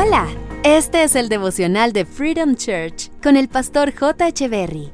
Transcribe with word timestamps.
Hola, 0.00 0.28
este 0.62 1.02
es 1.02 1.16
el 1.16 1.28
devocional 1.28 1.92
de 1.92 2.04
Freedom 2.04 2.54
Church 2.54 3.10
con 3.20 3.36
el 3.36 3.48
pastor 3.48 3.92
J. 3.92 4.30
Berry. 4.48 4.92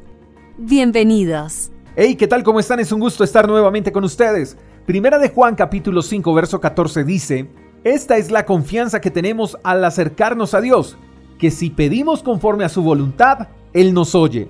Bienvenidos. 0.56 1.70
Hey, 1.94 2.16
¿qué 2.16 2.26
tal? 2.26 2.42
¿Cómo 2.42 2.58
están? 2.58 2.80
Es 2.80 2.90
un 2.90 3.00
gusto 3.00 3.22
estar 3.22 3.46
nuevamente 3.46 3.92
con 3.92 4.02
ustedes. 4.04 4.56
Primera 4.86 5.18
de 5.18 5.28
Juan 5.28 5.56
capítulo 5.56 6.00
5 6.00 6.32
verso 6.32 6.58
14 6.58 7.04
dice, 7.04 7.50
Esta 7.84 8.16
es 8.16 8.30
la 8.30 8.46
confianza 8.46 9.02
que 9.02 9.10
tenemos 9.10 9.58
al 9.62 9.84
acercarnos 9.84 10.54
a 10.54 10.62
Dios, 10.62 10.96
que 11.38 11.50
si 11.50 11.68
pedimos 11.68 12.22
conforme 12.22 12.64
a 12.64 12.70
su 12.70 12.82
voluntad, 12.82 13.48
Él 13.74 13.92
nos 13.92 14.14
oye. 14.14 14.48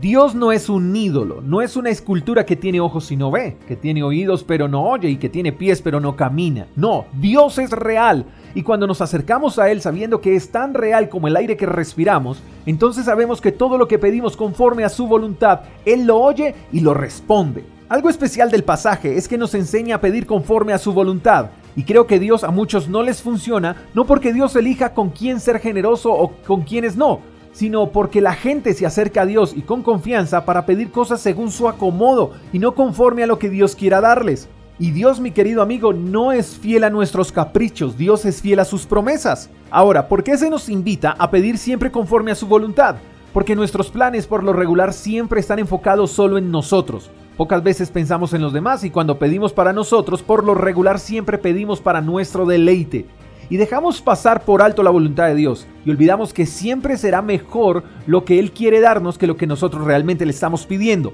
Dios 0.00 0.34
no 0.34 0.52
es 0.52 0.68
un 0.68 0.94
ídolo, 0.94 1.40
no 1.40 1.60
es 1.60 1.76
una 1.76 1.90
escultura 1.90 2.46
que 2.46 2.56
tiene 2.56 2.78
ojos 2.78 3.10
y 3.10 3.16
no 3.16 3.30
ve, 3.30 3.56
que 3.66 3.74
tiene 3.74 4.02
oídos 4.02 4.44
pero 4.44 4.68
no 4.68 4.84
oye 4.84 5.08
y 5.08 5.16
que 5.16 5.28
tiene 5.28 5.50
pies 5.50 5.82
pero 5.82 5.98
no 5.98 6.14
camina. 6.14 6.66
No, 6.76 7.06
Dios 7.14 7.58
es 7.58 7.70
real 7.70 8.26
y 8.54 8.62
cuando 8.62 8.86
nos 8.86 9.00
acercamos 9.00 9.58
a 9.58 9.70
Él 9.70 9.80
sabiendo 9.80 10.20
que 10.20 10.36
es 10.36 10.50
tan 10.52 10.74
real 10.74 11.08
como 11.08 11.26
el 11.26 11.36
aire 11.36 11.56
que 11.56 11.66
respiramos, 11.66 12.40
entonces 12.66 13.06
sabemos 13.06 13.40
que 13.40 13.50
todo 13.50 13.76
lo 13.76 13.88
que 13.88 13.98
pedimos 13.98 14.36
conforme 14.36 14.84
a 14.84 14.88
su 14.88 15.06
voluntad, 15.06 15.62
Él 15.84 16.06
lo 16.06 16.18
oye 16.18 16.54
y 16.70 16.80
lo 16.80 16.94
responde. 16.94 17.64
Algo 17.88 18.10
especial 18.10 18.50
del 18.50 18.64
pasaje 18.64 19.16
es 19.16 19.26
que 19.26 19.38
nos 19.38 19.54
enseña 19.54 19.96
a 19.96 20.00
pedir 20.00 20.26
conforme 20.26 20.74
a 20.74 20.78
su 20.78 20.92
voluntad. 20.92 21.46
Y 21.74 21.84
creo 21.84 22.06
que 22.06 22.18
Dios 22.18 22.44
a 22.44 22.50
muchos 22.50 22.88
no 22.88 23.02
les 23.02 23.22
funciona, 23.22 23.86
no 23.94 24.04
porque 24.04 24.32
Dios 24.32 24.54
elija 24.56 24.92
con 24.92 25.10
quién 25.10 25.40
ser 25.40 25.58
generoso 25.58 26.12
o 26.12 26.32
con 26.46 26.62
quiénes 26.62 26.96
no, 26.96 27.20
sino 27.52 27.90
porque 27.90 28.20
la 28.20 28.34
gente 28.34 28.74
se 28.74 28.86
acerca 28.86 29.22
a 29.22 29.26
Dios 29.26 29.52
y 29.56 29.62
con 29.62 29.82
confianza 29.82 30.44
para 30.44 30.66
pedir 30.66 30.90
cosas 30.90 31.20
según 31.20 31.50
su 31.50 31.68
acomodo 31.68 32.32
y 32.52 32.58
no 32.58 32.74
conforme 32.74 33.22
a 33.22 33.26
lo 33.26 33.38
que 33.38 33.50
Dios 33.50 33.74
quiera 33.74 34.00
darles. 34.00 34.48
Y 34.80 34.92
Dios, 34.92 35.18
mi 35.18 35.32
querido 35.32 35.60
amigo, 35.60 35.92
no 35.92 36.30
es 36.30 36.56
fiel 36.56 36.84
a 36.84 36.90
nuestros 36.90 37.32
caprichos, 37.32 37.98
Dios 37.98 38.24
es 38.24 38.40
fiel 38.40 38.60
a 38.60 38.64
sus 38.64 38.86
promesas. 38.86 39.50
Ahora, 39.70 40.06
¿por 40.06 40.22
qué 40.22 40.38
se 40.38 40.50
nos 40.50 40.68
invita 40.68 41.16
a 41.18 41.30
pedir 41.30 41.58
siempre 41.58 41.90
conforme 41.90 42.30
a 42.30 42.36
su 42.36 42.46
voluntad? 42.46 42.96
Porque 43.32 43.56
nuestros 43.56 43.90
planes 43.90 44.28
por 44.28 44.44
lo 44.44 44.52
regular 44.52 44.92
siempre 44.92 45.40
están 45.40 45.58
enfocados 45.58 46.12
solo 46.12 46.38
en 46.38 46.52
nosotros. 46.52 47.10
Pocas 47.36 47.62
veces 47.62 47.90
pensamos 47.90 48.34
en 48.34 48.42
los 48.42 48.52
demás 48.52 48.84
y 48.84 48.90
cuando 48.90 49.18
pedimos 49.18 49.52
para 49.52 49.72
nosotros, 49.72 50.22
por 50.22 50.44
lo 50.44 50.54
regular 50.54 51.00
siempre 51.00 51.38
pedimos 51.38 51.80
para 51.80 52.00
nuestro 52.00 52.46
deleite 52.46 53.06
y 53.50 53.56
dejamos 53.56 54.02
pasar 54.02 54.44
por 54.44 54.62
alto 54.62 54.82
la 54.82 54.90
voluntad 54.90 55.26
de 55.26 55.34
Dios 55.34 55.66
y 55.84 55.90
olvidamos 55.90 56.32
que 56.32 56.46
siempre 56.46 56.96
será 56.96 57.22
mejor 57.22 57.84
lo 58.06 58.24
que 58.24 58.38
Él 58.38 58.52
quiere 58.52 58.80
darnos 58.80 59.18
que 59.18 59.26
lo 59.26 59.36
que 59.36 59.46
nosotros 59.46 59.84
realmente 59.84 60.24
le 60.24 60.32
estamos 60.32 60.66
pidiendo. 60.66 61.12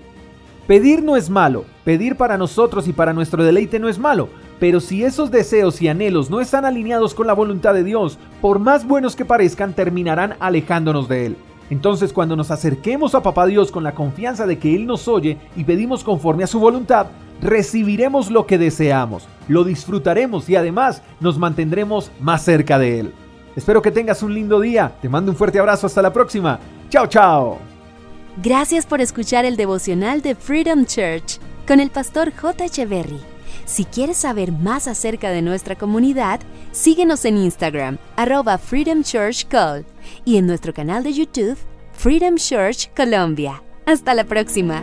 Pedir 0.67 1.03
no 1.03 1.17
es 1.17 1.29
malo, 1.29 1.67
pedir 1.85 2.17
para 2.17 2.39
nosotros 2.39 2.89
y 2.89 2.93
para 2.95 3.13
nuestro 3.13 3.45
deleite 3.45 3.79
no 3.79 3.89
es 3.89 3.99
malo, 3.99 4.31
pero 4.59 4.81
si 4.81 5.05
esos 5.05 5.31
deseos 5.31 5.83
y 5.83 5.89
anhelos 5.89 6.31
no 6.31 6.41
están 6.41 6.65
alineados 6.65 7.15
con 7.15 7.27
la 7.27 7.35
voluntad 7.35 7.75
de 7.75 7.85
Dios, 7.85 8.19
por 8.41 8.59
más 8.59 8.87
buenos 8.87 9.15
que 9.15 9.27
parezcan, 9.27 9.75
terminarán 9.75 10.37
alejándonos 10.41 11.07
de 11.07 11.27
Él. 11.27 11.37
Entonces 11.71 12.13
cuando 12.13 12.37
nos 12.37 12.51
acerquemos 12.51 13.15
a 13.15 13.23
Papá 13.23 13.47
Dios 13.47 13.71
con 13.71 13.85
la 13.85 13.95
confianza 13.95 14.47
de 14.47 14.59
que 14.59 14.75
Él 14.75 14.87
nos 14.87 15.07
oye 15.09 15.39
y 15.57 15.65
pedimos 15.65 16.03
conforme 16.03 16.45
a 16.45 16.47
su 16.47 16.61
voluntad, 16.61 17.09
recibiremos 17.41 18.31
lo 18.31 18.47
que 18.47 18.59
deseamos, 18.59 19.27
lo 19.49 19.65
disfrutaremos 19.65 20.49
y 20.49 20.57
además 20.57 21.03
nos 21.21 21.39
mantendremos 21.39 22.11
más 22.21 22.43
cerca 22.43 22.79
de 22.79 23.01
Él. 23.01 23.15
Espero 23.57 23.83
que 23.83 23.91
tengas 23.91 24.23
un 24.23 24.35
lindo 24.35 24.61
día, 24.61 24.93
te 25.01 25.09
mando 25.09 25.31
un 25.31 25.37
fuerte 25.37 25.59
abrazo, 25.59 25.87
hasta 25.87 26.03
la 26.03 26.13
próxima. 26.13 26.59
Chao, 26.89 27.07
chao. 27.07 27.59
Gracias 28.43 28.85
por 28.85 29.01
escuchar 29.01 29.45
el 29.45 29.57
devocional 29.57 30.21
de 30.21 30.35
Freedom 30.35 30.85
Church 30.85 31.39
con 31.67 31.79
el 31.79 31.91
pastor 31.91 32.33
J. 32.35 32.65
Echeverry. 32.65 33.21
Si 33.65 33.85
quieres 33.85 34.19
saber 34.19 34.53
más 34.53 34.89
acerca 34.89 35.31
de 35.31 35.41
nuestra 35.41 35.77
comunidad, 35.77 36.41
síguenos 36.73 37.25
en 37.25 37.39
Instagram, 37.39 37.99
arroba 38.17 38.59
Freedom 38.59 39.03
Church 39.03 39.47
Call, 39.49 39.87
y 40.25 40.37
en 40.37 40.47
nuestro 40.47 40.75
canal 40.75 41.03
de 41.03 41.13
YouTube, 41.13 41.57
Freedom 41.93 42.35
Church 42.37 42.91
Colombia. 42.95 43.63
Hasta 43.87 44.15
la 44.15 44.25
próxima. 44.25 44.83